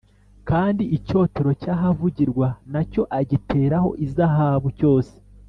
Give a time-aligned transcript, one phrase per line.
[0.49, 5.13] kandi icyotero cy’ahavugirwa na cyo agiteraho izahabu cyose